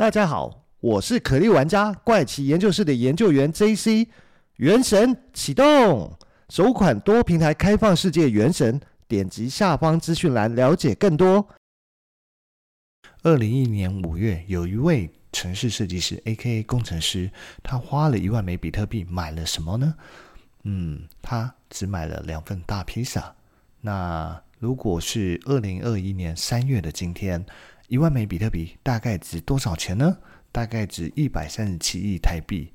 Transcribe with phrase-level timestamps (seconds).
[0.00, 4.08] 大家好，我是可莉玩家怪奇研究室的研究员 JC。
[4.56, 6.16] 原神启动，
[6.48, 11.46] 首款多平台开放世界原神，点击下方资讯栏了解更多。
[13.24, 16.62] 二零一一年五月，有一位城市设计师 （A.K.A.
[16.62, 17.30] 工程师），
[17.62, 19.94] 他花了一万枚比特币买了什么呢？
[20.62, 23.34] 嗯，他只买了两份大披萨。
[23.82, 27.44] 那如果是二零二一年三月的今天，
[27.90, 30.16] 一万枚比特币大概值多少钱呢？
[30.52, 32.72] 大概值一百三十七亿台币。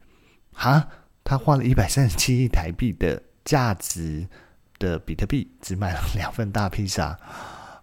[0.51, 0.89] 哈，
[1.23, 4.27] 他花了一百三十七亿台币的价值
[4.77, 7.17] 的比特币，只买了两份大披萨。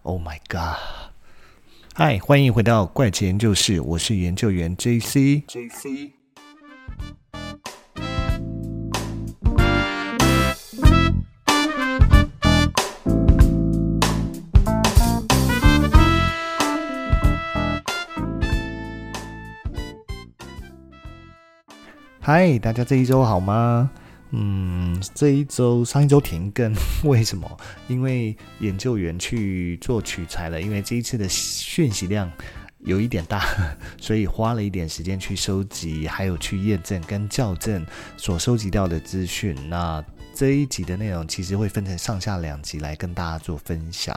[0.03, 0.77] Oh my god！
[1.95, 5.47] 嗨，欢迎回到怪奇研究室，我是研究员 JC。
[5.47, 6.11] JC。
[22.25, 23.91] 嗨，大家这一周好吗？
[24.31, 27.59] 嗯，这一周上一周停更， 为什么？
[27.89, 32.31] 因为研究员去做取材了，因为这一次的讯息量
[32.79, 33.45] 有一点大，
[34.01, 37.85] 所以花了一点时间去收集，还有去验证跟校正
[38.17, 39.57] 所收集到的资讯。
[39.69, 44.17] 那这一集的内容其实会分成上下两集来跟大家做分享。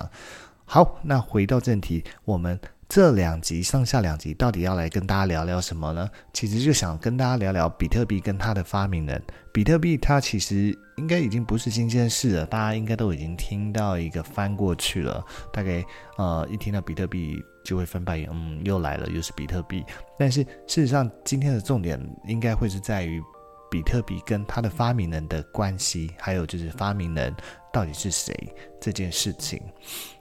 [0.64, 2.59] 好，那回到正题，我们。
[2.88, 6.08] 这两集上下两集到底要来跟大家聊聊什么呢？
[6.33, 9.22] 其实就想跟大家聊聊比特币跟它的发明人。
[9.52, 15.25] 比特币它其实应该已经不是新鲜事了，大家应该都已经听到一个翻过去了。
[15.52, 15.83] 大概
[16.17, 19.83] 呃一听到比特币就会翻白眼，嗯，又来了，又是比特币。
[20.17, 23.22] 但是事实上，今天的重点应该会是在于
[23.76, 27.36] 比特币跟它的发明人的关系，还有就是发明人
[27.73, 28.34] 到底是谁
[28.80, 29.62] 这件事情。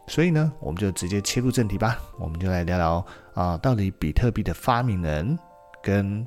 [0.09, 2.01] 所以呢，我们就直接切入正题吧。
[2.19, 5.39] 我们就来聊聊啊、到底比特币的发明人
[5.81, 6.27] 跟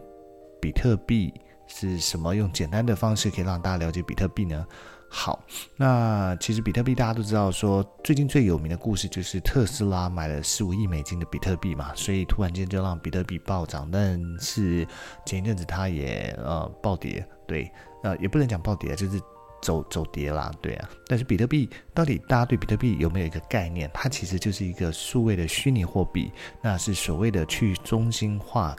[0.61, 1.33] 比特币
[1.67, 2.33] 是什么？
[2.33, 4.65] 用简单的方式可以让大家了解比特币呢？
[5.09, 5.43] 好，
[5.75, 13.89] 那其实比特币大家都知道说，最近最有名的故事就是特斯拉买了十五亿美金的比特币嘛，所以突然间就让比特币暴涨。
[13.91, 14.87] 但是
[15.25, 17.71] 前一阵子它也呃暴跌，对，
[18.03, 19.19] 呃也不能讲暴跌，就是。
[19.59, 23.89] 走走跌啦，对啊，但是比特币到底大家对比特币有没有一个概念？
[23.91, 26.31] 它其实就是一个数位的虚拟货币，
[26.61, 28.75] 那是所谓的去中心化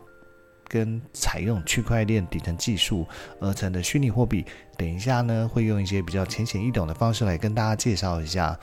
[0.68, 3.06] 跟采用区块链底层技术
[3.40, 4.44] 而成的虚拟货币。
[4.76, 8.56] 等一下呢，会用一些比较浅显易懂的方式来跟大家介绍一下。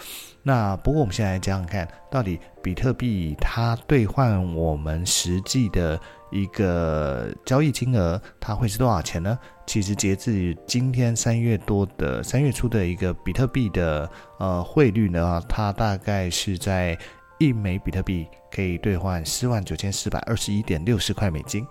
[0.44, 6.00] 那不过我们现在来讲讲看，到底比特币它兑换我们实际的。
[6.32, 9.40] 一个交易金额，它会是多少钱呢？
[9.66, 16.98] 其实截至今天三月多的三月初的一个比特币的呃汇率呢，它大概是在
[17.40, 21.68] 一枚比特币可以兑换四万九千四百二十一点六十块美金，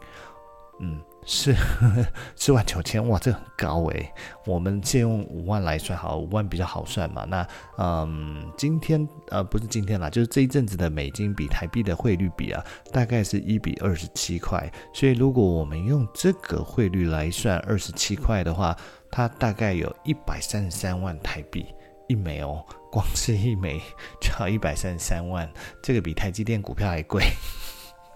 [0.80, 1.00] 嗯。
[1.26, 1.54] 是
[2.36, 4.12] 四万九千哇，这很高诶。
[4.44, 7.24] 我们先用五万来算好，五万比较好算嘛。
[7.24, 12.62] 那嗯，今天呃不是今天啦，就是这一阵子的美金比台币的汇率比啊，
[12.92, 14.70] 大概是一比二十七块。
[14.92, 18.76] 所以如果我们用这个汇率来算二十七块的话，
[19.10, 21.64] 它大概有一百三十三万台币
[22.06, 22.62] 一枚哦，
[22.94, 23.82] 光是一枚
[24.20, 25.50] 就要一百三十三万，
[25.82, 27.24] 这个比台积电股票还贵。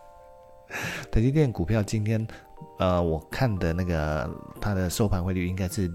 [1.11, 2.25] 台积电股票今天。
[2.79, 4.29] 呃，我看的那个
[4.61, 5.91] 它的收盘汇率应该是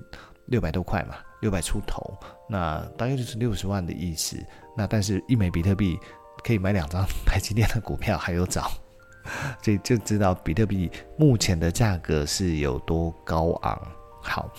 [0.47, 2.17] 六百多块嘛，六百出头，
[2.49, 4.37] 那大约就是六十万的意思。
[4.75, 5.97] 那但是，一枚比特币
[6.43, 8.69] 可以买两张台积电的股票，还有涨，
[9.63, 13.81] 所以就知道比特币目前的价格是有多高昂。
[14.21, 14.49] 好，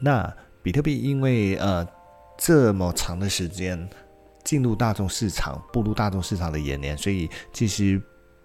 [0.00, 1.86] 那比特币因为呃
[2.40, 3.88] 这么长的时间
[4.42, 8.02] 进入大众市场，步入大众市场的演年，所以其实。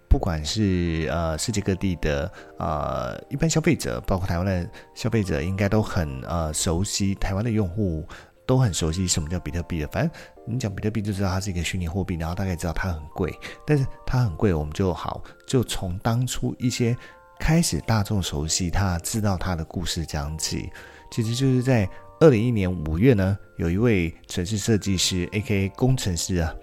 [0.07, 8.07] 不管是呃世界各地的呃一般消费者，包括台湾的消费者，应该都很呃熟悉，台湾的用户
[8.45, 9.88] 都很熟悉什么叫比特币的。
[9.88, 10.12] 反正
[10.47, 13.33] 你讲比特币就知道它是一个虚拟货币，然后大概知道它很贵。
[13.67, 16.95] 但是它很贵，我们就好就从当初一些
[17.38, 20.71] 开始大众熟悉它、知道它的故事讲起。
[21.12, 21.89] 其实就是在
[22.19, 25.69] 二零一一年五月呢，有一位城市设计师 （A.K.A.
[25.69, 26.53] 工程师）啊，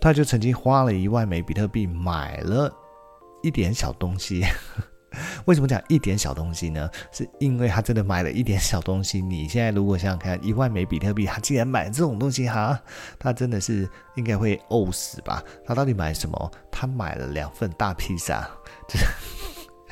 [0.00, 2.72] 他就曾经花了一万枚比特币买了。
[3.42, 4.44] 一点小东西，
[5.46, 6.88] 为什么讲一点小东西呢？
[7.10, 9.20] 是因为他真的买了一点小东西。
[9.20, 12.80] 你现在如果想想看，一万枚比特币，他竟然买这种东西哈，
[13.18, 15.42] 他真的是应该会呕死吧？
[15.66, 16.52] 他到底买什么？
[16.70, 18.48] 他买了两份大披萨，
[18.88, 19.04] 就是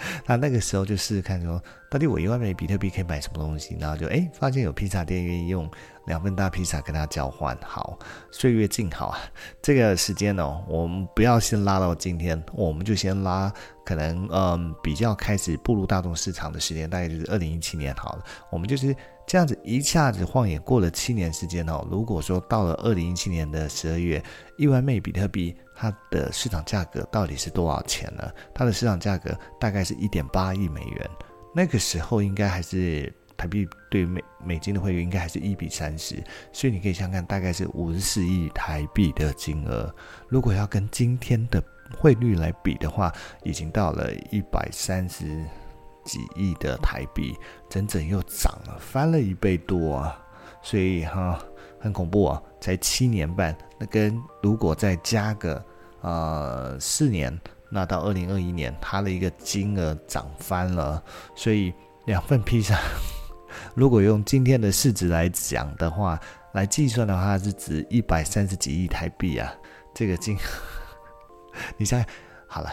[0.27, 3.77] 那那个时候就试试看说，到底我一万枚比特币可以买什么东西？
[3.81, 5.71] 然后就哎，发现有披萨店愿意用
[6.07, 7.57] 两份大披萨跟他交换。
[7.63, 7.99] 好，
[8.31, 9.19] 岁月静好啊，
[9.63, 13.53] 这个时间哦，我们不要先拉到今天，我们就先拉
[13.85, 18.25] 可能嗯比较开始步入大众市场的时间，大概就是二零一七年好了。
[18.51, 18.95] 我们就是
[19.27, 21.87] 这样子一下子晃眼过了七年时间哦。
[21.91, 24.23] 如果说到了二零一七年的十二月，
[24.57, 25.55] 一万枚比特币。
[25.81, 28.31] 它的市场价格到底是多少钱呢？
[28.55, 31.11] 它的市场价格大概是一点八亿美元。
[31.55, 36.23] 那个时候应该还是台币对美美金的汇率应该还是一比三十，
[36.53, 39.91] 所以你可以想看，大概是五十四亿台币的金额。
[40.29, 41.65] 如果要跟今天的
[41.99, 43.11] 汇率来比的话，
[43.43, 45.25] 已经到了一百三十
[46.05, 47.35] 几亿的台币，
[47.71, 50.23] 整整又涨了，翻了一倍多啊！
[50.63, 51.43] 所以哈，
[51.81, 52.43] 很恐怖啊！
[52.61, 55.65] 才七年半，那跟如果再加个。
[56.03, 57.39] 呃，四年，
[57.71, 61.03] 那到二零二一年，它的一个金额涨翻了，
[61.35, 61.73] 所以
[62.07, 62.79] 两份披萨，
[63.75, 66.19] 如果用今天的市值来讲的话，
[66.55, 69.53] 来计算的话，是值一百三十几亿台币啊，
[69.95, 70.37] 这个金，
[71.77, 72.09] 你想想，
[72.49, 72.71] 好了，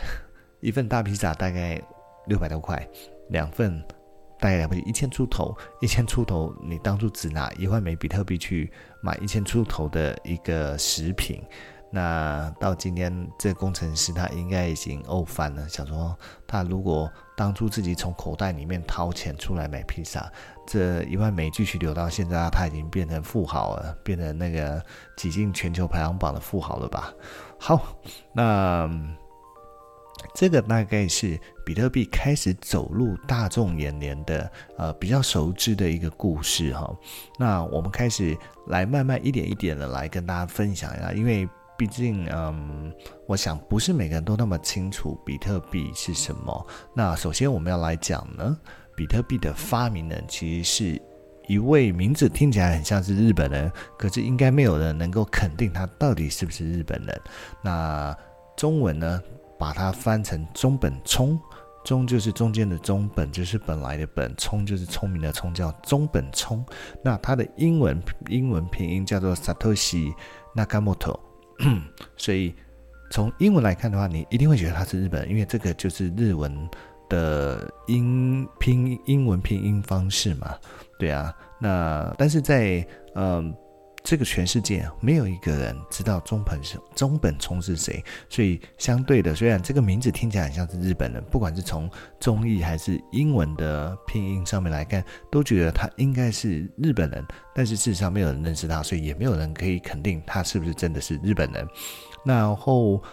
[0.62, 1.81] 一份大披萨大概
[2.27, 2.88] 六百多块，
[3.30, 3.83] 两份
[4.39, 8.71] 大概两百一千出头，一千出头，你当初只拿一万枚比特币去
[9.01, 11.44] 买一千出头的一个食品。
[11.97, 16.15] 那到今天，这工程师他应该已经呕翻了，想说
[16.45, 20.31] 他如果当初自己从口袋里面掏钱出来买披萨，
[20.67, 24.79] 这一万枚继续留到现在，他已经变成富豪了，变成那个
[25.15, 27.11] 挤进全球排行榜的富豪了吧？
[27.59, 27.97] 好，
[28.31, 28.88] 那
[30.35, 36.95] 这个大概是比特币开始走入大众眼帘的呃比较熟知的一个故事哈。
[37.39, 41.49] 那我们开始来慢慢一点一点的来跟大家分享一下，因为。
[41.77, 42.91] 毕竟，嗯，
[43.27, 46.68] 我想不是每个人都那么清楚比特币是什么。
[46.94, 48.57] 那首先我们要来讲呢，
[48.95, 51.01] 比特币的发明人其实是
[51.47, 57.21] 一位名字听起来很像是日本人，可是应该没有人能够肯定他到底是不是日本人。
[57.62, 58.13] 那
[58.56, 59.21] 中文呢，
[59.59, 61.39] 把它翻成中本聪，
[61.85, 66.65] 中就是中间的中，本就是本来的本，聪就是聪明的聪，叫中本聪。
[67.03, 70.12] 那它的英文英文拼音叫做 Satoshi
[70.56, 71.26] Nakamoto。
[72.18, 72.54] 所以
[73.12, 76.69] 从英文来看的话，你一定会觉得他是日本，因为这个就是日文
[77.09, 80.56] 的音拼英文拼音方式嘛，
[81.00, 81.33] 对啊。
[81.59, 83.56] 那但是在嗯。
[84.03, 101.67] 这个全世界没有一个人知道中本是中本聪是谁，所以相对的，虽然这个名字听起来很像是日本人，不管是从中译还是英文的拼音上面来看，都觉得他应该是日本人，但是事实上没有人认识他，所以也没有人可以肯定他是不是真的是日本人。
[102.23, 103.03] 然后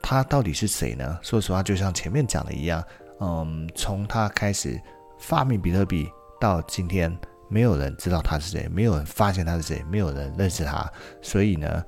[0.00, 1.18] 他到底是谁呢？
[1.20, 2.84] 说实话，就像前面讲的一样，
[3.18, 4.80] 嗯，从他开始
[5.18, 6.08] 发明比特币
[6.40, 7.12] 到今天。
[7.48, 10.90] 没有人知道他是谁，没有人发现他是谁，没有人认识他，
[11.22, 11.82] 所以呢，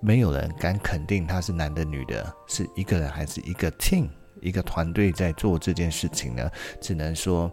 [0.00, 4.08] 没有人敢肯定他是男的女的，是一个人还是一个 team，
[4.40, 6.50] 一个团队在做这件事情呢？
[6.80, 7.50] 只能说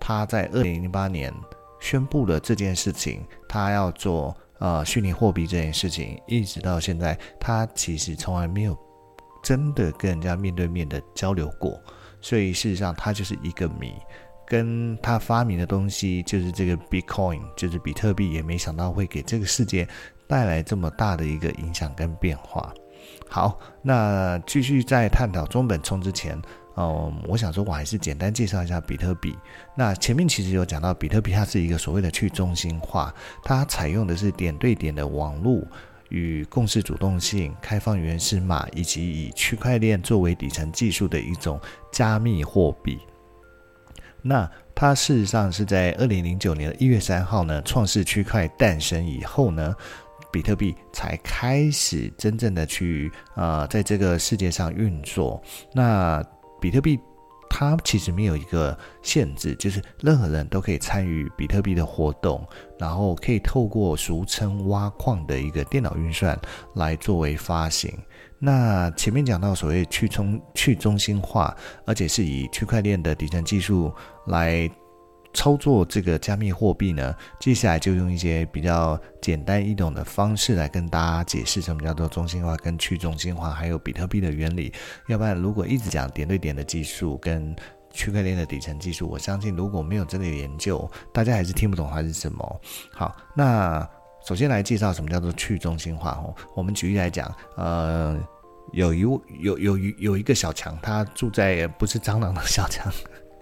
[0.00, 1.32] 他在二零零八年
[1.80, 8.76] 宣布了这件事情，他要做呃虚拟货币这件事情，一直到现在，他其实从来没有
[9.42, 11.78] 真的跟人家面对面的交流过，
[12.20, 13.92] 所以事实上他就是一个谜。
[14.46, 19.88] 跟他发明的东西就是这个 Bitcoin，就是比特币，也没想到会给这个世界
[20.26, 22.72] 带来这么大的一个影响跟变化。
[23.28, 26.40] 好，那继续在探讨中本聪之前，
[26.76, 29.36] 嗯，我想说我还是简单介绍一下比特币。
[29.76, 35.62] 那前面其实有讲到，比特币它是一个所谓的去中心化，它采用的是点对点的网络
[36.08, 41.60] 与共识主动性、开放原始码以及以区块链作为底层技术的一种
[41.90, 42.98] 加密货币。
[44.26, 49.74] 那它事实上是在二零零九年的一月三号呢，创世区块诞生以后呢，
[50.32, 55.40] 比特币才开始真正的去呃，在这个世界上运作。
[55.74, 56.24] 那
[56.58, 56.98] 比特币
[57.50, 62.44] 它其实没有一个限制，就是任何人都可以参与比特币的活动，
[62.78, 66.36] 然后可以透过俗称挖矿的一个电脑运算
[66.74, 67.92] 来作为发行。
[68.40, 73.90] 那前面讲到所谓去中去中心化，而且是以区块链的底层技术
[74.26, 74.70] 来
[75.32, 84.72] 操作这个加密货币呢，接下来就用一些比较简单易懂的方式来跟大家解释什么叫做中心化跟去中心化，还有比特币的原理。
[85.08, 87.54] 要不然如果一直讲点对点的技术跟
[87.92, 92.60] 区块链的底层技术，我相信如果没有这个研究，大家还是听不懂它是什么。
[92.92, 93.88] 好，那
[94.26, 96.34] 首先来介绍什么叫做去中心化哦。
[96.54, 98.16] 我们举例来讲，呃。
[98.72, 102.90] 有一有有有有一个小强，他住在不是蟑螂的小强，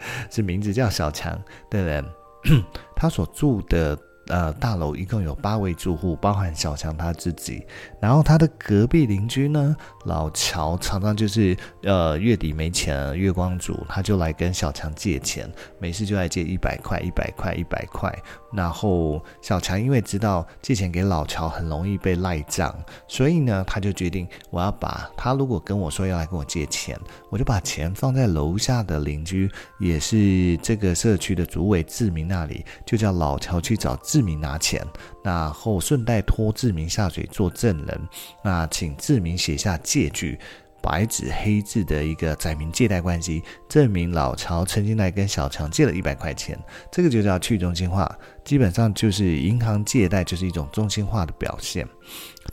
[0.30, 1.40] 是名字叫小强
[1.70, 2.04] 的人，
[2.96, 3.98] 他所住的。
[4.28, 7.66] 呃，大楼一共有八位住户，包含小强他自己。
[8.00, 18.16] 然后他的隔壁邻居呢，老乔常常就是呃月底没钱，月光族，他就来跟小强借钱，每次就来借一百块、一百块、一百块。
[18.52, 22.74] 然后小强因为知道借钱给老乔很容易被赖账，
[23.08, 26.98] 所以呢，他就决定我要把他如果跟我说要来跟我借钱，
[27.30, 33.96] 我就把钱放在楼下的邻居，也是这个社区的主委志明那里，就叫老乔去找。
[34.02, 34.84] 志明拿钱，
[35.22, 38.08] 然后顺带拖志明下水做证人，
[38.42, 40.38] 那请志明写下借据，
[40.82, 46.58] 白纸黑字的一个载明借贷关系，证明老曹曾经来跟小强借了一百块钱，
[46.90, 48.10] 这个就叫去中心化，
[48.44, 51.86] 基本上就是银行借贷就是一种中心化的表现。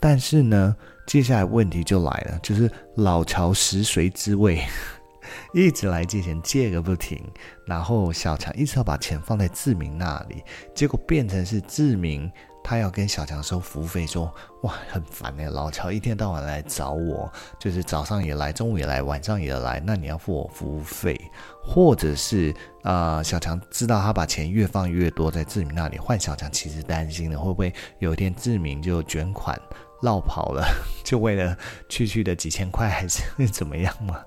[0.00, 4.62] 但是呢，接下来问题就来了，就是老曹食髓知味。
[5.54, 7.22] 一直来借钱，借个不停，
[7.64, 10.42] 然后小强一直要把钱放在志明那里，
[10.74, 12.30] 结果变成是志明
[12.62, 21.20] 他要跟小强收服务费，说哇很烦哎，老乔一天到晚来找我，就是早上也来，中午也来，晚上也来，那你要付我服务费，
[21.62, 29.60] 或者是啊、小强知道他把钱越放越多在志明那里，换小强其实担心的会不会有一天志明就卷款。
[30.02, 30.66] 落跑了，
[31.04, 31.54] 就为了
[31.90, 34.18] 区区的几千块，还是怎么样嘛？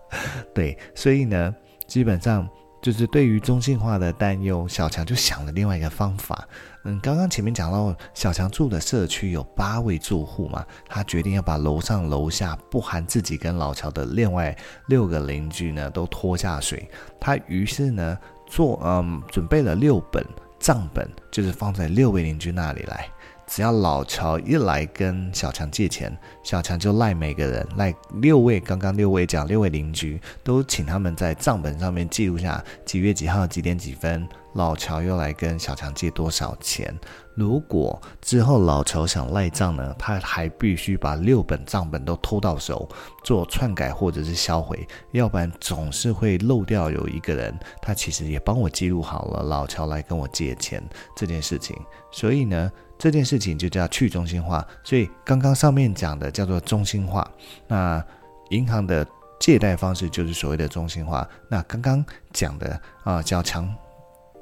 [0.53, 1.51] 对，所以呢，
[1.87, 2.47] 基本上
[2.83, 6.45] 就是对于中性化的担忧，小强就想了另外一个方法。
[6.83, 14.53] 嗯，刚刚前面讲到，小强住的社区有八位住户嘛，他决定要把楼上楼下不含自己跟老乔的另外
[14.87, 16.85] 六个邻居呢都拖下水。
[17.21, 20.21] 他于是呢做嗯准备了六本
[20.59, 23.07] 账本，就是放在六位邻居那里来。
[23.45, 36.93] 只要老乔一来跟小强借钱，小强就赖每个人，赖六位，刚刚六位讲六位邻居，都请他们在账本上面记录下几月几号几点几分，老乔又来跟小强借多少钱。
[37.35, 42.87] 如果之后老乔想赖账呢，他还必须把六本账本都偷到手，
[43.23, 50.83] 做篡改或者是销毁，要不然总是会漏掉有一个人，他其实也帮我记录好了老乔来跟我借钱
[51.15, 51.75] 这件事情，
[52.11, 52.71] 所以呢。
[52.95, 57.29] 这件事情就叫去中心化，所以刚刚上面讲的叫做中心化。
[57.67, 58.01] 那
[58.49, 59.05] 银行的
[59.41, 61.27] 借贷方式就是所谓的中心化。
[61.49, 63.69] 那刚刚讲的啊，叫强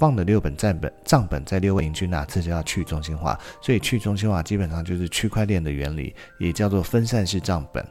[0.02, 3.40] 放的六本账本账本在六位邻居那，这就要去中心化。
[3.62, 7.88] 所以去中心化基本上就是区块链的原理，也叫做分散式账本。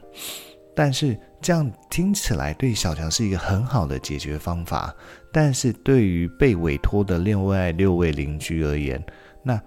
[0.75, 4.93] 但是这样听起来对小强是一个很好的解决方法，
[5.31, 9.01] 但是对于被委托的另外六位邻居而言，
[9.41, 9.57] 那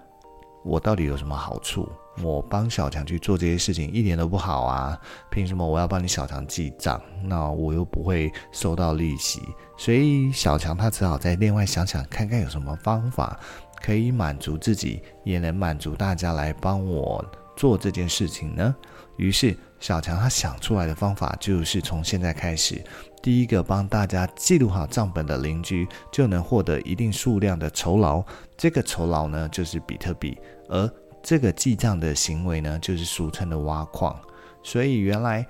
[0.63, 1.89] 我到底有什么好处？
[2.21, 4.99] 我帮小强去做这些事情一点都不好啊！
[5.29, 7.01] 凭什么我要帮你小强记账？
[7.23, 9.41] 那我又不会收到利息，
[9.77, 13.39] 所以小强他只好再另外想想看看有什么方法
[13.81, 17.23] 可以满足自己，也能满足大家来帮我
[17.55, 18.75] 做这件事情呢？
[19.17, 22.83] 于是小强他想出来的方法就是从现在开始。
[23.21, 28.23] 第一个帮大家记录好账本的邻居，就能获得一定数量的酬劳。
[28.55, 30.37] 这个酬劳呢，就是比特币，
[30.69, 30.87] 而
[31.25, 34.15] 这个记账的行为呢，就是俗称的挖矿。
[34.61, 35.43] 所以原来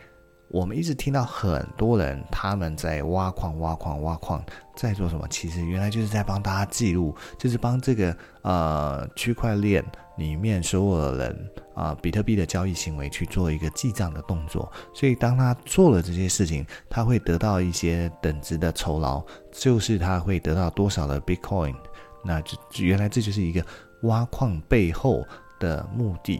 [0.47, 4.41] 我们一直听到很多人他们在挖矿、挖矿、挖矿，
[4.73, 5.27] 在做什么？
[5.29, 9.83] 其实原来就是在帮大家记录，就是帮这个呃区块链
[10.17, 11.51] 里面所有的人。
[11.75, 21.75] 啊，比特币的交易行为去做一个记账的动作，所以当他做了这些事情，他会得到一些等值的酬劳，就是他会得到多少的 Bitcoin。
[22.23, 23.61] 那就原来这就是一个
[24.03, 25.21] 挖矿背后
[25.65, 26.39] 的目的，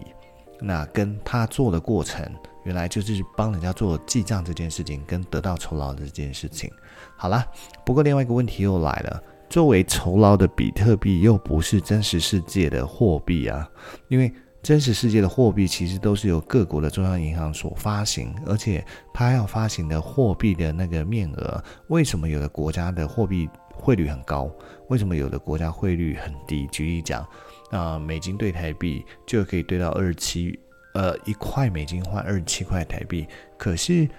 [0.60, 2.24] 那跟他做的过程，
[2.64, 6.72] 原来就是帮人家做记账这件事情，跟得到酬劳的这件事情。
[7.18, 7.44] 好了，
[7.86, 13.68] 不过另外一个问题又来了，作为酬劳的比特币又不是真实世界的货币啊，
[14.10, 14.32] 因为。
[14.66, 23.48] 真实世界的货币其实都是由各国的中央银行所发行，而且它要发行的货币的那个面额，为什么有的国家的货币
[23.86, 24.50] 汇率很高？
[24.88, 26.66] 为什么有的国家汇率很低？
[26.72, 27.24] 举例讲，
[27.70, 30.60] 啊，美金兑台币就可以兑到二十七，
[30.96, 33.28] 呃，一块美金换二十七块台币，
[33.58, 34.10] 可是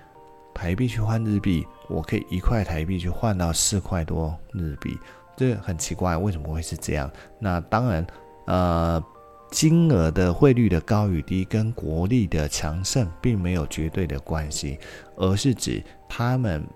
[0.55, 4.97] 台币去换日币，我可以一块台币去换到四块多日币，
[5.37, 7.11] 这很奇怪，为什么会是这样？
[7.41, 8.07] 那当然，
[8.47, 9.05] 呃。
[9.53, 14.77] 金额的汇率的高与低跟国力的强盛并没有绝对的关系，
[15.15, 16.67] 而是指他们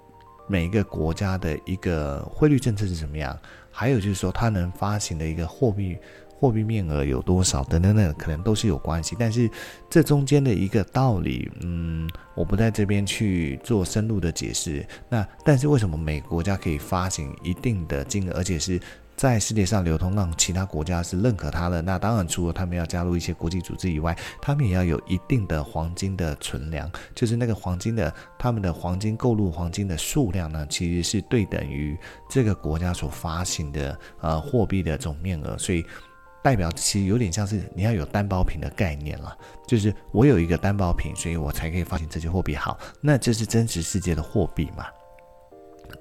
[0.50, 3.38] 每一个国家的一个汇率政策是怎么样，
[3.70, 5.96] 还有就是说它能发行的一个货币
[6.28, 9.14] 货币面额有多少等等等，可能都是有关系。
[9.16, 9.48] 但是
[9.88, 14.84] 这中间的一个道理，嗯，我不在这边去做深入的解释。
[15.08, 18.80] 那但是为什么美国家可以发行一定的金额，而且是？
[19.20, 21.82] 在世界上流通，让其他国家是认可它的。
[21.82, 31.98] 那当然，除了他们要加入一些国际组织以外，他们也要有一定的黄金的存量，就是那个黄金的，他们的黄金购入黄金的数量呢，其实是对等于
[32.30, 35.54] 这个国家所发行的呃货币的总面额。
[35.58, 35.84] 所以，
[36.42, 39.36] 代表其实有点像是你要有担保品的概念了，
[39.66, 42.56] 就是我有一个担保品，所以我才可以发行这些货币。
[42.56, 44.86] 好，那这是真实世界的货币嘛？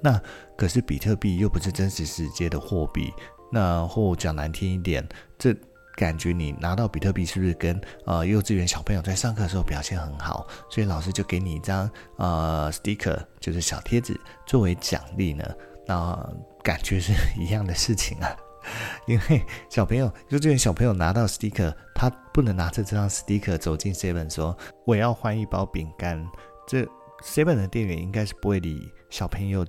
[0.01, 0.21] 那
[0.57, 3.13] 可是比特币又不是真实世界的货币，
[3.51, 5.55] 那或讲难听一点，这
[5.95, 15.43] 感觉你拿到比特币是不是跟呃幼稚园小朋友在上课的时候表现很好，所以老师就给你一张呃 sticker，就是小贴纸作为奖励呢？
[15.85, 16.17] 那
[16.63, 18.33] 感觉是一样的事情啊，
[19.07, 26.23] 因为小朋友幼稚园小朋友拿到 sticker，他不能拿着这张 sticker 走进 seven 说我要换一包饼干，
[26.67, 26.87] 这
[27.23, 28.89] seven 的店员应该是不会理。
[29.09, 29.65] 小朋友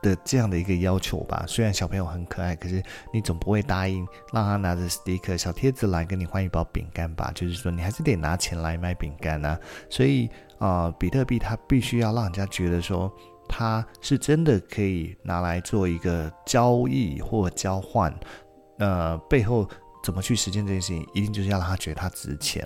[0.00, 2.82] 的这样的一个要求吧，虽然小朋友很可爱，可是
[3.12, 7.32] 你总不会答应让他拿着 sticker 小贴纸来跟你换一包饼干吧？
[7.34, 9.58] 就是说，你还是得拿钱来买饼干啊。
[9.90, 13.12] 所以啊、比特币它必须要让人家觉得说，
[13.48, 18.12] 它是真的可以拿来做一个交易或交换。
[18.78, 19.68] 呃，背后
[20.04, 22.64] 怎么去实现这件事情，一定就是要让他觉得它值钱，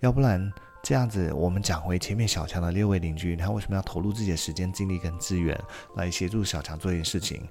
[0.00, 0.50] 要不然。
[0.82, 5.58] 这样子，我们讲回前面小强的六位邻居，他为什么要投入自己的时间、精力跟资源
[5.94, 7.46] 来协助小强做一件事情？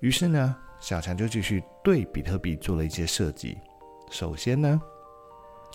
[0.00, 3.58] 于是呢，小强就继续对比特币做了一些设计。
[4.10, 4.80] 首先呢，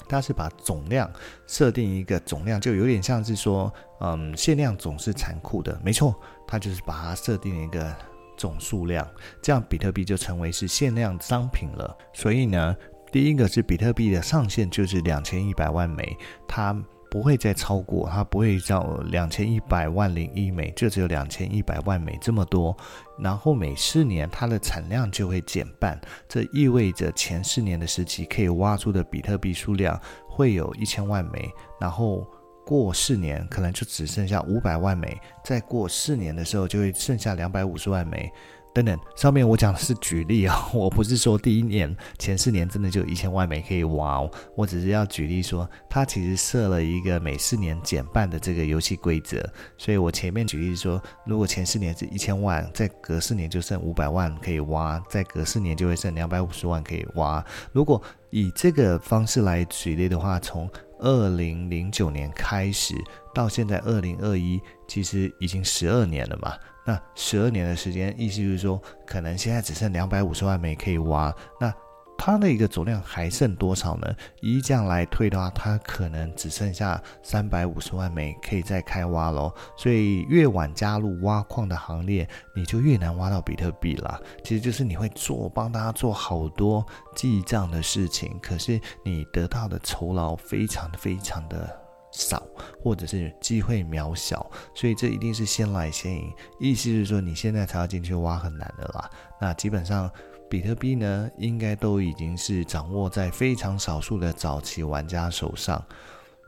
[0.10, 1.10] 他是把总量
[1.46, 7.96] 设定一个总量，就有点像是说，嗯，限量总是残酷的，没错，他就是把它设定一个
[8.36, 9.08] 总数量，
[9.42, 11.98] 这样比特币就成为是限量商品了。
[12.14, 12.76] 所以呢。
[13.12, 16.74] 第一个是比特币的上限就是两千一百万枚，它
[17.10, 22.76] 不会再超过，它不会到两千一百万零一枚，就只有两千一百万枚这么多。
[23.18, 31.50] 然后每四年它的产量就会减半，这意味着前四年的时期可以挖出的比特币数量会有一千万枚，
[31.80, 32.28] 然后
[32.66, 38.30] 过四年可能就只剩下五百万枚，再过四年的时候就会剩下两百五十万枚。
[38.78, 44.22] 等等，上面我讲的是举例啊、 我不是说第一年前四年真的就一千万美可以挖，
[44.56, 49.44] 我只是要举例说，它其实设了一个每四年减半的这个游戏规则，
[49.80, 57.44] 所以我前面举例说，如果前四年是一千万，再隔四年就剩五百万可以挖，再隔四年就会剩两百五十万可以挖。
[57.72, 62.94] 如果以这个方式来举例的话，从二零零九年开始
[63.34, 66.54] 到现在二零二一，其实已经十二年了嘛。
[66.88, 71.36] 那十二年的时间，意思就是说，可能现在只剩两百五十万枚可以挖。
[71.60, 71.72] 那
[72.18, 74.08] 它的一个总量还剩多少呢？
[74.42, 79.54] 以这样来推的话，它可能只剩下三百五十万枚可以再开挖喽。
[79.76, 84.20] 所以越晚加入挖矿的行列，你就越难挖到比特币啦。
[84.44, 86.84] 其实就是你会做帮大家做好多
[87.16, 91.87] 记账的事情，可是你得到的酬劳非常非常的。
[92.12, 92.42] 少，
[92.84, 96.34] 或者是机会渺小，所以这一定是先来先赢。
[96.60, 99.10] 意思是说，你现在才要进去挖很难的啦。
[99.40, 100.10] 那基本上，
[100.50, 105.84] 比特币呢，应该都已经是掌握在非常少数的早期玩家手上。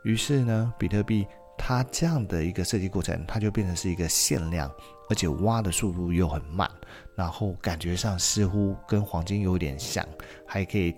[0.04, 4.72] 于是呢，比特币它这样的一个设计过程，它就变成是一个限量，
[5.10, 6.69] 而且挖的速度又很慢，
[7.15, 10.08] 然后感觉上似乎跟黄金有点像，
[10.48, 10.95] 还可以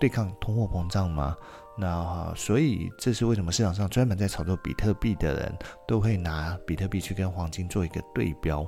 [0.00, 1.36] 对抗通货膨胀吗？
[1.76, 8.66] 那所以这是为什么市场上专门在炒作比特币的人都会拿比特币去跟黄金做一个对标。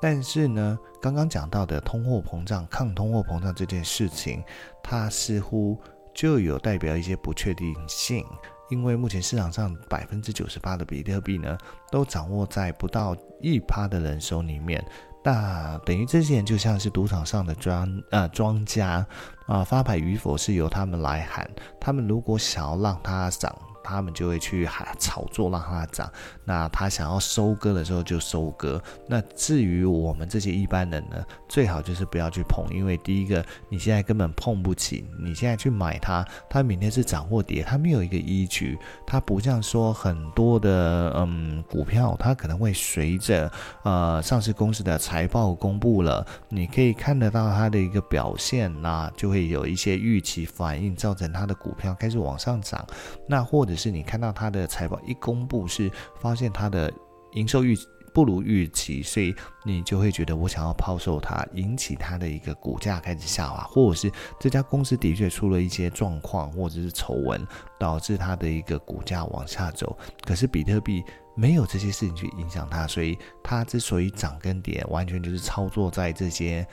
[0.00, 4.42] 但是呢，刚刚讲到的通货膨胀、抗通货膨胀这件事情，
[4.82, 5.78] 它似乎
[6.14, 8.24] 就有代表一些不确定性，
[8.70, 11.56] 因为目前市场上百分之九十八的比特币呢，
[11.90, 14.84] 都掌握在不到一趴的人手里面。
[15.26, 19.04] 那等于这些人就像是赌场上的庄呃庄家
[19.46, 21.50] 啊，发牌与否是由他们来喊。
[21.80, 23.52] 他们如果想要让它涨。
[23.86, 24.68] 他们就会去
[24.98, 26.10] 炒作，让它涨。
[26.44, 28.82] 那他想要收割的时候就收割。
[29.08, 35.04] 那至于我们这些一般人呢，最好就是不要去碰，因为第一个，你现在根本碰不起。
[35.18, 38.78] 你现在去买它，它明天是涨或跌，它没有一个依据。
[39.06, 43.50] 它不像说很多的嗯股票，它可能会随着
[43.82, 52.84] 呃上市公司的财报公布了，你可以看得到它的一个表现，那就会有一些预期反应，造成它的股票开始往上涨。
[53.28, 56.92] 那或者是你看到它的财报一公布，是发现它的
[57.32, 57.76] 营收预
[58.14, 64.10] 不如预期，所以你就会觉得我想要抛售它，引起它的一个股价开始下滑，或者是
[64.40, 67.46] 这家公司的确出了一些状况或者是丑闻，
[67.78, 69.96] 导致它的一个股价往下走。
[70.24, 76.66] 可是比特币没有这些事情去影响它，所以它之所以涨跟跌，完全就是操作在这些。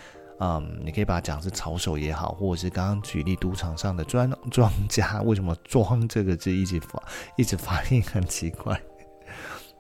[0.45, 7.01] 嗯，你可以把它讲是炒手也好，或者是刚刚举例赌场上的庄 庄家，为什么“庄”这个字一直发
[7.37, 8.77] 一直发音很奇怪？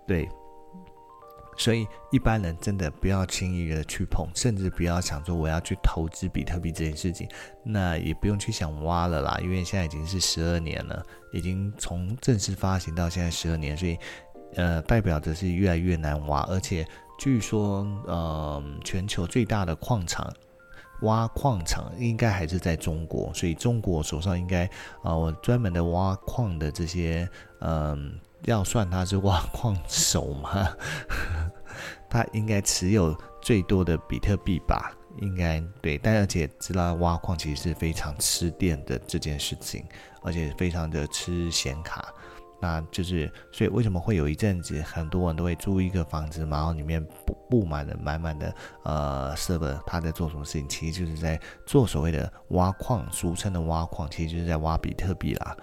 [0.07, 0.29] 对，
[1.57, 7.27] 所以一般人真的不要轻易的去碰，甚至不要想说我要去投资比特币这件事情，
[7.65, 13.97] 那也不用去想挖了啦，因为现在已经是十二年了，已经从正式发行到现在十二年，所以
[14.55, 16.87] 呃，代表着是越来越难挖，而且
[17.19, 20.33] 据说，呃，全球最大的矿场。
[21.03, 24.65] 挖矿场应该还是在中国，所以中国手上应该
[25.01, 27.29] 啊，我专门的挖矿的这些，
[27.61, 30.67] 嗯，要算他是挖矿手吗？
[32.09, 34.91] 他应该持有最多的比特币吧？
[35.21, 39.85] 应该对，但而且知道挖矿其实是非常吃电的这件事情，
[40.23, 42.13] 而且非常的吃显卡。
[42.63, 50.69] 那就是，所以为什么会有一阵子很多人都会租一个房子，然后里面布布满了满满的呃 server，他在做什么事情？
[50.69, 55.57] 其实就是在做所谓的挖矿，俗称的挖矿，其实就是在挖比特币啦。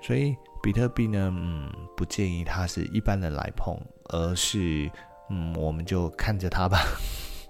[0.00, 3.76] 所以比特币呢，嗯，不建议他是一般人来碰，
[4.10, 4.88] 而是
[5.30, 6.78] 嗯，我们就看着它吧。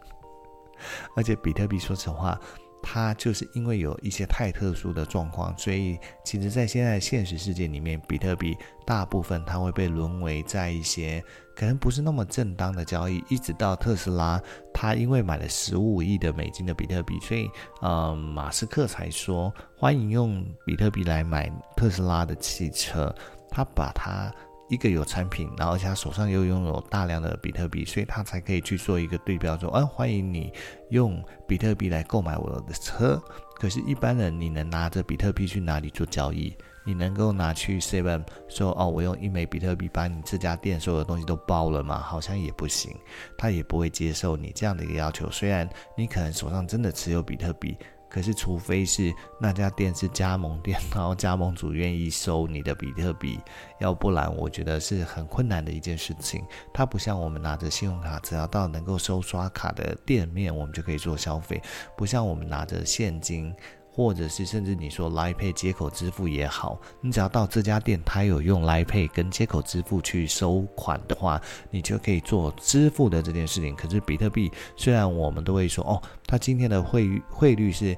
[1.15, 2.41] 而且比特币，说实话。
[2.87, 11.25] 它就是因为有一些太特殊的状况，所以其实，在现在现实世界里面，比特币大部分它会被沦为在一些
[11.57, 14.39] 可能不是那么正当的交易，一直到特斯拉，
[14.75, 17.49] 他因为买了十五亿的美金的比特币，所以，
[17.81, 23.13] 呃，马斯克才说欢迎用比特币来买特斯拉的汽车，
[23.49, 24.31] 他把它。
[24.69, 30.53] 一个有产品，然后而且他手上又拥有大量的比特币，所以他才可以去做一个对标，说，啊，欢迎你
[30.91, 33.23] 用比特币来购买我的车。
[33.57, 36.57] 可是，一般人你能拿着比特币去哪里做交易？
[36.87, 41.99] 你能够拿去 Seven 说，哦，我用一枚比特币把你这家店所有的东西都包了吗？
[41.99, 42.95] 好像也不行，
[43.39, 45.31] 他也不会接受你这样的一个要求。
[45.31, 47.77] 虽然你可能手上真的持有比特币。
[48.15, 53.41] 可是，除非是那家店是加盟店，然后加盟主愿意收你的比特币，
[53.81, 56.45] 要不然我觉得是很困难的一件事情。
[56.73, 61.59] 它不像我们拿着信用卡，只要到能够收刷卡的店面，我们就可以做消费；
[61.97, 63.53] 不像我们拿着现金，
[63.91, 73.75] 或者是甚至你说 l i Pay 接口支付也好，你只要到这家店，它有用 l i Pay 跟接口支付去收款的话，你就可以做支付的这件事情。
[73.75, 76.01] 可是比特币，虽然我们都会说，哦。
[76.35, 77.97] 它今天的汇汇率是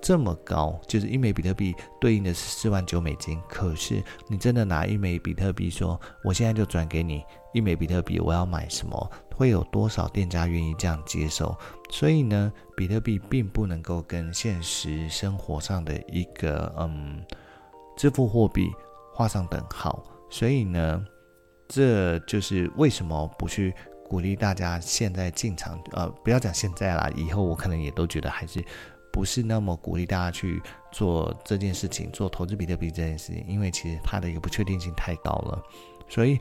[0.00, 3.38] 这么高，就是一枚比特币对应的是四万九美金。
[3.46, 9.10] 可是你真的拿一枚比特币说，我现在就转给你一枚比特币，我要买什么？
[9.36, 11.54] 会有多少店家愿意这样接受？
[11.90, 17.22] 所以呢，比特币并不能够跟现实生活上的一个嗯
[17.98, 18.70] 支付货币
[19.12, 20.02] 画上等号。
[20.30, 21.04] 所以呢，
[21.68, 23.74] 这就是为什么不去。
[24.14, 28.64] 鼓励大家现在进场，呃，不要讲现在啦，以后我可能也都觉得还是
[29.12, 35.60] 不是那么鼓励大家去做这件事情，做投资比特币这件事情，因为其实它的一个不确定性太高了，
[36.08, 36.38] 所以。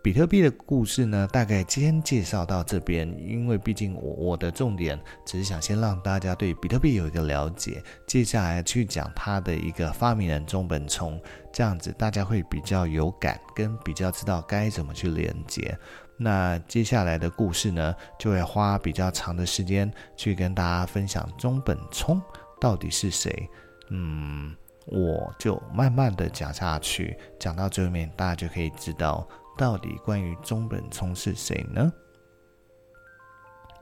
[0.00, 11.20] 比特币的故事呢，大概今天介绍到这边，因为毕竟我我的重点只是想先让大家对比特币有一个了解，接下来去讲它的一个发明人中本聪，
[11.52, 15.76] 这样子大家会比较有感，跟比较知道该怎么去连接。
[16.18, 22.20] 那接下来的故事呢，就会花比较长的时间去跟大家分享中本聪
[22.60, 23.48] 到底是谁。
[23.90, 24.54] 嗯，
[24.86, 29.26] 我就慢慢的讲下去，讲到最后面，大家就可以知道。
[29.56, 31.92] 到底关于中本聪是谁呢？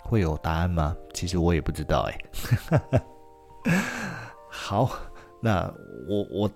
[0.03, 0.97] 会有答案吗？
[1.13, 3.03] 其实我也不知道哎。
[4.49, 4.91] 好，
[5.43, 5.73] 那
[6.09, 6.51] 我我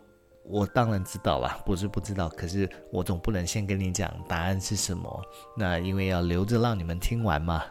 [0.44, 5.22] 我当然知道啦，不是不知道，可是我总不能先跟你讲答案是什么。
[5.56, 7.62] 那因为要留着让你们听完嘛。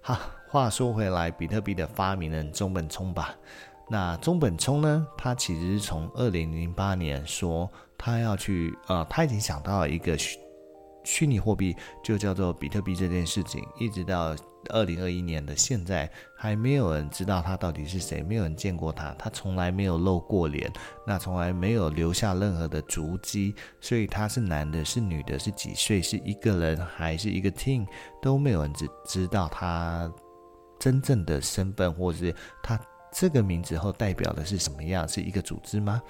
[0.00, 0.18] 好，
[0.48, 3.34] 话说回来，比特币的发明人中本聪吧。
[3.88, 10.16] 那中本聪呢，他其实是从二零零八年说他要去，呃，他已经想到一个。
[11.08, 14.36] 虚拟货币就叫做比特币这件事情，一直到
[14.68, 20.70] 二零二一年的现在，还没有人知道他到底是谁，没有人见过他，他从来没有露过脸，
[21.06, 27.86] 那从来没有留下任何的足迹，所以他是男的，是女的，是几岁，是一个人还是一个 team，
[28.20, 30.12] 都没有人知知道他
[30.78, 32.78] 真正的身份，或者是他
[33.10, 36.02] 这个名字后代表的是什么样，是一个组织吗？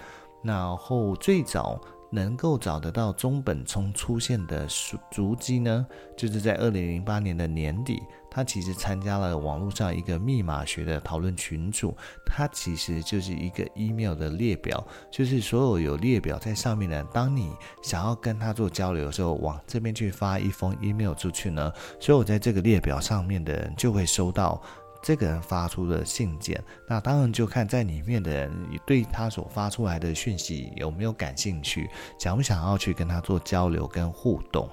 [0.42, 4.66] 然后最早能够找得到中本聪出现的
[5.10, 11.94] 足迹呢，就是在二零零八年的年底，他其实参加了网络上一个密码学的讨论群组，
[12.24, 24.60] 它其实就是一个 email 的列表，就是所有有列表在上面的，当你想要跟他做交流的时候，往这边去发一封 email 出去呢，所有在这个列表上面的人就会收到。
[25.02, 28.52] 这个人发出的信件，那当然就看在里面的人
[28.86, 34.68] 对他所发出来的讯息有没有感兴趣，想不想要去跟他做交流跟互动。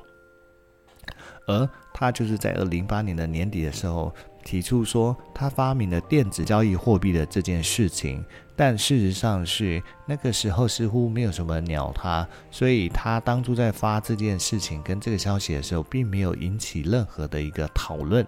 [1.47, 4.11] 而他就是在二零零八年的年底的时候
[4.43, 18.25] 提出说，他发明了电子交易货币的这件事情，但事实上是那个时候似乎没有什么鸟他，所以他当初在发这件事情跟这个消息的时候，并没有引起任何的一个讨论。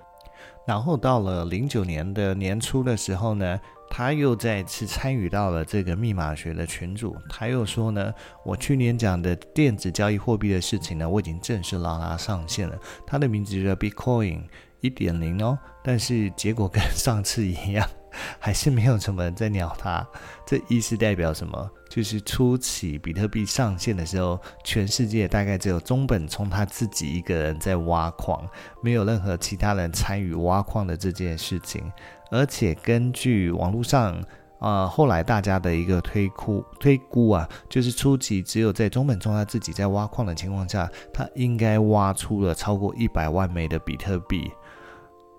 [0.68, 3.58] 然后到了零九年的年初的时候呢，
[3.90, 7.16] 他又再次参与到了这个密码学的群组。
[7.30, 12.78] 他又说呢，我去年讲的电子交易货币的事情呢，我已经正式让它上线了。
[13.06, 14.42] 它的名字叫 Bitcoin
[14.82, 17.90] 一点零哦，但是结果跟上次一样。
[18.40, 20.06] 还是没有什么人在鸟他，
[20.46, 21.70] 这意思代表什么？
[21.90, 28.46] 就是初期比特币上线的时候，全世界大概只有中本聪他自己一个人在挖矿，
[28.82, 31.92] 没有任何其他人参与挖矿的这件事情。
[32.30, 34.14] 而且根据网络上
[34.60, 44.52] 啊、呃，后来大家的一个推估推估啊，就是初期只有在中本聪他自己在挖矿的情况下，他应该挖出了超过一百万枚的比特币。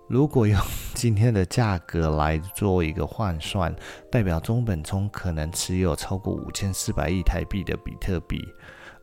[0.09, 0.59] 如果用
[0.95, 3.73] 今天的价格来做一个换算，
[4.11, 8.43] 代表中本聪可能持有超过五千四百亿台币的比特币，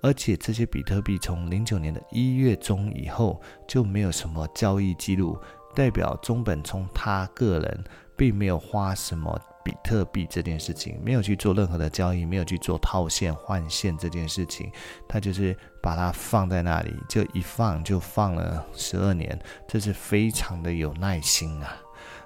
[0.02, 5.38] 而且这些比特币从零九年的一月中以后就没有什么交易记录，
[5.76, 7.84] 代表中本聪他个人
[8.16, 9.40] 并没有花什么。
[9.66, 14.70] 比特币这件事情没有去做任何的交易，没有去做套现换现这件事情，
[15.08, 21.76] 他就是把它放在那里，就一放就放了十二年，这是非常的有耐心啊。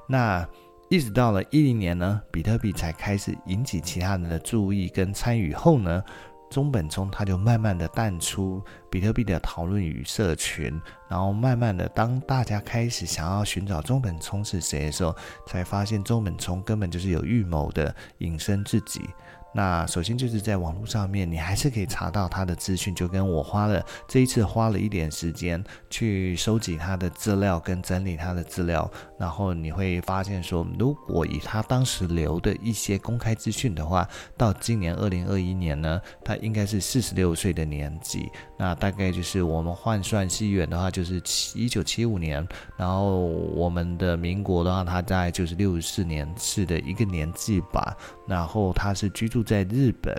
[0.07, 0.47] 那
[0.91, 6.05] 一直到了一零年呢，比特币才开始引起其他人的注意跟参与后呢。
[6.51, 8.61] 中本聪他就慢慢的淡出
[8.91, 15.15] 比特币的讨论与社群，然后慢慢的，当大家开始想要寻找中本聪是谁的时候，
[15.47, 19.09] 才发现中本聪根本就是有预谋的隐身自己。
[19.53, 28.89] 那首先就是在网络上面，你还是可以查到他的资讯，就跟我花了这一次花了一点时间去收集他的资料跟整理他的资料，
[29.21, 34.07] 然后你会发现说，如果以他当时留的一些公开资讯的话，
[34.37, 38.29] 到今年二零二一年呢，他应该是四十六岁的年纪，
[38.59, 47.97] 那大概就是我们换算西元的话，就是七一九七五年，然后我们的民国的话，他大概就是六十四年次的一个年纪吧，
[48.29, 49.31] 然后他是居。
[49.31, 50.13] 住在日本，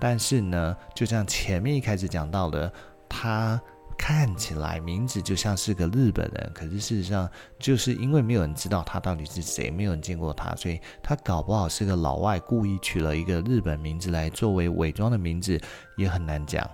[0.00, 2.72] 但是呢，就像前面一开始讲到的，
[3.06, 3.60] 他
[3.98, 7.28] 看起来名字就像是个日本人，可是事实上
[7.58, 15.60] 就是因为没有人知道他到底是谁，没有人见过他，所以他搞不好是个老外，故意取了一个日本名字来作为伪装的名字，
[15.96, 16.68] 也很难讲。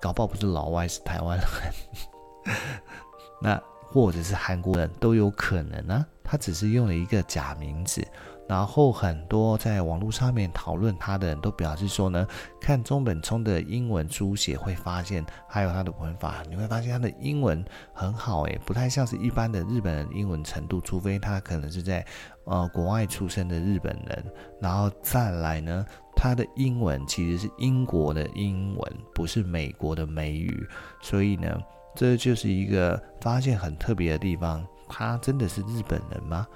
[0.00, 2.54] 搞不好不是老外，是台湾人，
[3.40, 8.06] 那或者是韩国人都有可能呢、他只是用了一个假名字。
[8.46, 12.26] 然后很多在网络上面讨论他的人都表示说呢，
[12.60, 22.04] 看中本聪的英文书写会发现，还有他的文法，你会发现他的英文很好诶，不太像是一般的日本人英文程度，除非他可能是在
[22.44, 24.24] 呃国外出生的日本人。
[24.60, 30.66] 然后再来呢，他的英文其实是英国的英文，不是美国的美语，
[31.00, 31.58] 所以呢，
[31.96, 36.46] 这就是一个发现很特别的地方，他真的是日本人吗？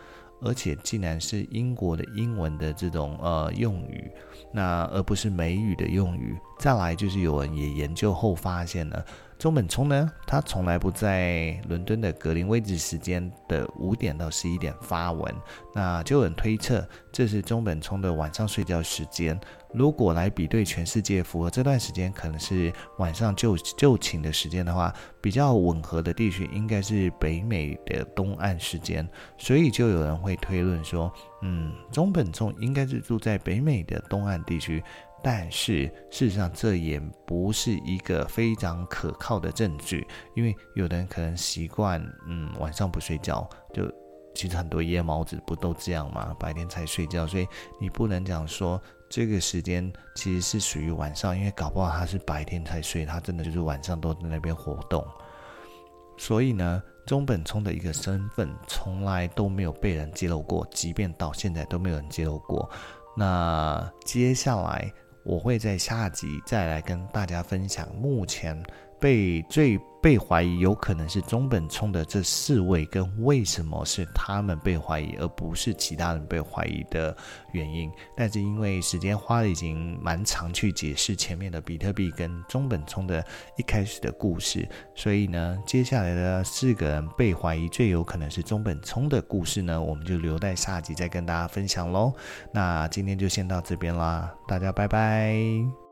[0.41, 4.11] 而且竟然是英国的英文的这种呃用语，
[4.53, 6.37] 那而不是美语的用语。
[6.59, 9.05] 再来就是有人也研究后发现了。
[9.39, 15.33] 中本聪呢，他从来不在伦敦的格林威治时间的五点到十一点发文，
[15.73, 19.39] 那就有人推测这是中本聪的晚上睡觉时间。
[19.73, 34.83] 如果来比对全世界，符合这段时间可能是晚上就就寝的时间的话，比较吻合的地区应该是北美的东岸时间，所以就有人会推论说，嗯，中本聪应该是住在北美的东岸地区。
[35.21, 43.85] 但是事实上，这也不是一个非常可靠的证据，因为有的人可能习惯，嗯，晚上不睡觉，就
[44.33, 46.35] 其实很多夜猫子不都这样吗？
[46.39, 47.47] 白天才睡觉，所以
[47.81, 55.05] 你不能讲说这个时间其实是属于晚上，因为搞不好他是白天才睡，他真的就是晚上都在那边活动。
[56.17, 62.71] 所以呢，中本聪的一个身份从来都没有被人揭露过，即便到现在都没有人揭露过。
[63.17, 64.93] 那接下来。
[65.29, 68.59] 我会在下集再来跟大家分享目前
[69.01, 77.17] 被最被怀疑有可能是中本聪的这四位，跟为什么是他们被怀疑，而不是其他人被怀疑的
[77.53, 77.91] 原因。
[78.17, 83.25] 但是因为时间花了已经蛮长去解释前面的比特币跟中本聪的
[83.57, 92.13] 一开始的故事，所以呢，接下来的四个人被怀疑最有可能是中本聪的故事呢，我们就留在下集再跟大家分享喽。
[92.53, 95.88] 那今天就先到这边啦，大家拜拜。